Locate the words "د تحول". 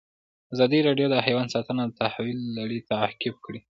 1.87-2.37